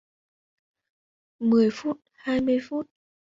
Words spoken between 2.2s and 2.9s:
mươi phút